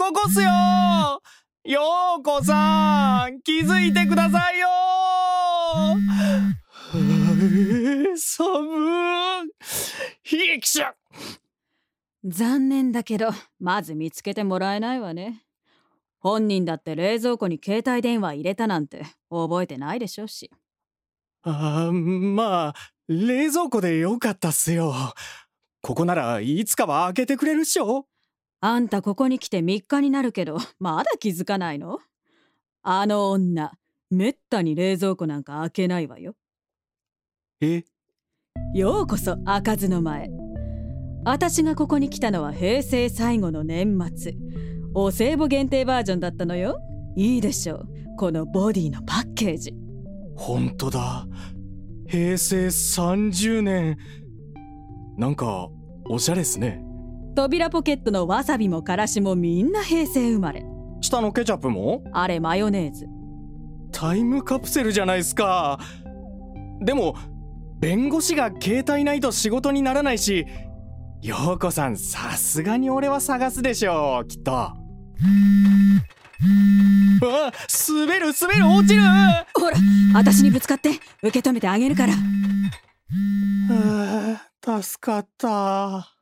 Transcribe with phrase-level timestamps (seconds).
[0.00, 0.48] ここっすよ！
[1.62, 1.82] よ
[2.20, 4.66] うこさん気づいてくださいよ！
[8.16, 9.50] 寒い。
[10.22, 10.94] ひきしゃ
[12.24, 15.44] 残念だけどまず見つけてもらえないわね。
[16.18, 20.50] 本人だって冷蔵庫に携帯電話入れたなんて覚えてないでしょうし。
[21.42, 22.74] あーまあ
[23.08, 24.94] 冷蔵庫でよかったっすよ。
[25.82, 28.06] ここならいつかは開けてくれるっしょ
[28.62, 31.98] あんたここに来て3日になるけど まだ気づかないの？
[32.82, 33.72] あの女
[34.10, 36.34] めったに冷蔵庫なんか開けないわよ。
[37.60, 37.84] え？
[38.74, 40.30] ようこそ開かずの前。
[41.24, 44.34] 私がここに来たのは平成最後の年末。
[44.94, 46.80] お歳暮限定バージョンだったのよ。
[47.16, 47.88] いいでしょう。
[48.18, 49.74] このボディのパッケージ。
[50.36, 51.26] ほんとだ。
[52.08, 53.96] 平成30年。
[55.16, 55.68] なんか
[56.08, 56.82] おしゃれっすね
[57.40, 60.62] 扉ポケットのわさびもからしもみんな平成生まれ。
[61.00, 62.04] 下のケチャップも？
[62.12, 63.06] あれマヨネーズ。
[63.92, 65.80] タイムカプセルじゃないっすか。
[66.82, 67.16] でも
[67.80, 70.44] 弁護士が携帯ないと仕事にならないし
[71.22, 74.54] 陽子さんさすがに俺は探すでしょうきっと。
[74.54, 74.74] あ
[77.22, 79.02] 滑る滑る落ちる！
[79.54, 79.78] ほら
[80.12, 80.90] 私にぶつかって
[81.22, 82.12] 受け止めてあげるから。
[84.82, 86.16] 助かった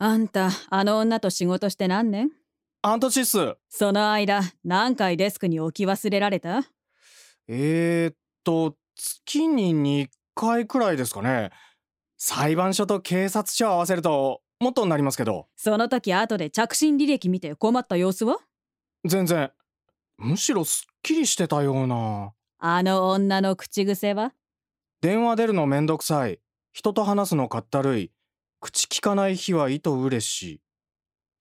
[0.00, 2.30] あんたあの女と仕事して何年？
[2.82, 3.56] 半年っす。
[3.68, 6.62] その間何回デスクに置き忘れられた？
[7.48, 11.50] えー、っと月に2回くらいですかね。
[12.16, 15.48] 裁判所と警察署合わせるともっとになりますけど。
[15.56, 18.38] その時後で着信履歴見て困った様子は？
[19.04, 19.50] 全然。
[20.16, 22.32] むしろすっきりしてたような。
[22.60, 24.32] あの女の口癖は？
[25.00, 26.38] 電話出るのめんどくさい。
[26.72, 28.12] 人と話すのかったるい
[28.60, 30.60] 口聞かない日は糸うれしい。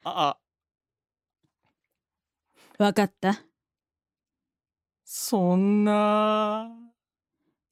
[0.04, 0.38] あ。
[2.78, 3.44] わかった。
[5.04, 6.70] そんな。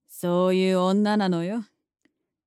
[0.07, 1.63] そういう女なのよ。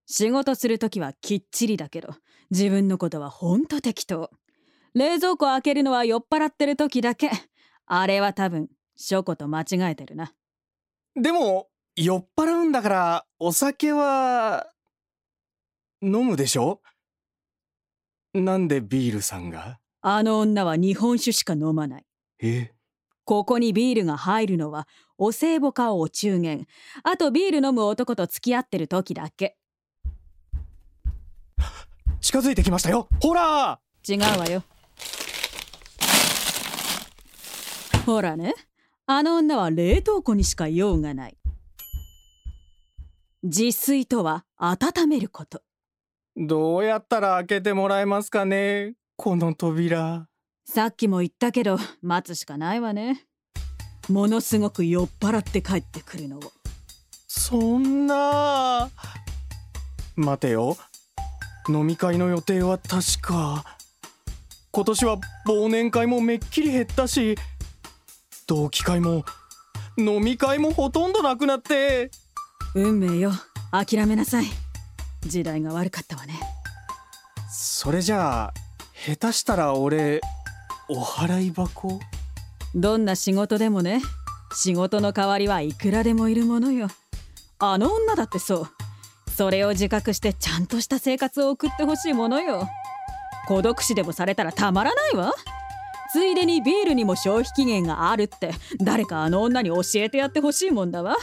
[0.06, 2.14] 仕事する時はきっちりだけど
[2.50, 4.30] 自分のことはほんと適当。
[4.94, 7.30] 冷蔵庫開けるのは酔っ払ってる時だけ。
[7.86, 10.32] あれは多分ショコと間違えてるな。
[11.14, 14.72] でも酔っ払うんだからお酒は
[16.00, 16.80] 飲むでしょ？
[18.40, 19.78] なんでビールさんが？
[20.00, 22.06] あの女は日本酒しか飲まない。
[22.40, 22.72] え？
[23.24, 24.88] ここにビールが入るのは
[25.18, 26.66] お歳暮かお中元。
[27.02, 29.56] あとビール飲む男と付き合ってる時だけ。
[32.20, 33.08] 近づいてきましたよ。
[33.20, 33.80] ほら！
[34.08, 34.62] 違うわよ。
[38.06, 38.54] ほらね。
[39.06, 41.36] あの女は冷凍庫にしか用がない。
[43.42, 45.62] 自炊とは温めること
[46.40, 50.28] どうやったら開けてもらえますかねこの扉。
[50.64, 53.26] さっきも言ったけど待つしかないわね。
[54.08, 56.40] ものすごく酔っ払って帰ってくるのを。
[57.26, 58.88] そんな。
[60.14, 60.76] 待てよ。
[61.68, 63.64] 飲み会の予定は確か。
[64.70, 67.36] 今年は忘年会もめっきり減ったし
[68.46, 69.24] 同期会も
[69.96, 72.12] 飲み会もほとんどなくなって。
[72.76, 73.32] 運命よ。
[73.72, 74.67] 諦めなさい
[75.22, 76.34] 時代が悪かったわね。
[77.50, 78.54] それじゃあ
[78.94, 80.20] 下手したら俺
[80.88, 82.00] お払い箱？
[82.74, 84.00] どんな仕事でもね
[84.52, 86.88] 仕事の代わりはいくらでもいるものよ。
[87.58, 88.68] あの女だってそう。
[89.30, 92.68] それを自覚してちゃんとした生活を送ってほしいものよ。
[93.46, 95.32] 孤独死でもされたらたまらないわ。
[96.12, 101.16] ついでにビールにも消費期限があるって誰かあの女に教えてやってほしいもんだわ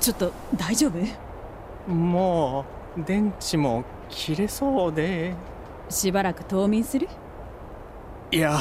[0.00, 1.92] ちょっと大丈夫？
[1.92, 2.64] も
[2.96, 5.34] う電池も切れそうで。
[5.88, 7.08] しばらく冬眠する？
[8.30, 8.58] いや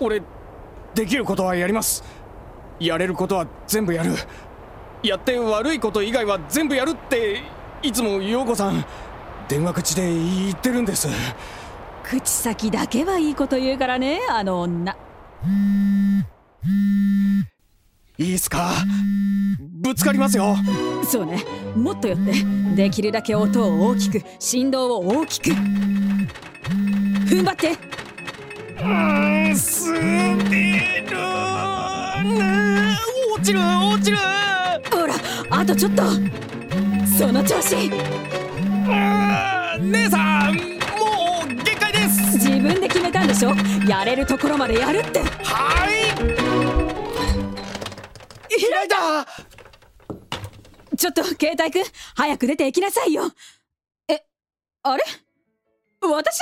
[0.00, 0.22] 俺
[0.94, 2.02] できることはやります。
[2.78, 4.14] やれることは全部やる。
[5.02, 7.42] やって悪いこと以外は全部やるって
[7.82, 8.84] いつも陽子さん。
[9.48, 11.08] 電話口で言ってるんです。
[12.02, 14.96] 口先だけはいいこと言うからねあの女
[18.18, 18.72] いいっすか？
[19.58, 20.56] ぶつかりますよ。
[21.08, 21.42] そうね。
[21.74, 22.32] もっと寄って。
[22.74, 25.50] できるだけ音を大きく振動を大きく。
[25.50, 27.70] 踏ん張って。
[27.70, 30.00] うーん滑
[31.00, 31.12] る
[32.38, 32.96] な
[33.34, 34.18] 落ちる落ちる。
[34.90, 35.14] ほら
[35.50, 36.02] あとちょっと。
[37.18, 37.90] その調子。
[39.80, 40.60] 姉さんも
[41.44, 42.36] う限界です。
[42.36, 43.54] 自分で決めたんでしょ？
[43.88, 45.20] やれるところまでやるって。
[45.20, 45.24] は
[45.90, 46.39] い
[48.60, 49.26] 開いた！
[50.96, 51.84] ちょっと携帯くん
[52.14, 53.32] 早く出て行きなさいよ。
[54.08, 54.24] え
[54.82, 55.04] あれ？
[56.02, 56.40] 私？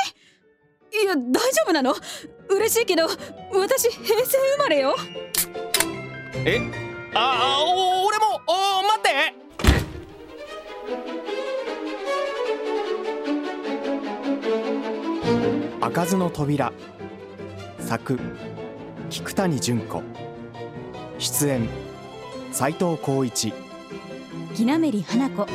[0.90, 1.94] いや大丈夫なの？
[2.48, 3.06] 嬉しいけど
[3.52, 4.96] 私平成生まれよ。
[6.44, 6.60] え？
[7.14, 9.34] ああお俺もお待って！
[15.80, 16.72] 開かずの扉。
[17.80, 18.18] 作
[19.08, 20.02] 菊谷純子。
[21.18, 21.68] 出演
[22.58, 23.52] 斉藤浩一。
[24.56, 25.46] 木なめり花子。